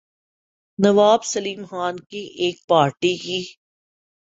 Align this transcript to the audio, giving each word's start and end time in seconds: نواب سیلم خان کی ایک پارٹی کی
نواب 0.79 1.21
سیلم 1.23 1.61
خان 1.65 1.95
کی 2.09 2.21
ایک 2.39 2.55
پارٹی 2.67 3.13
کی 3.17 3.39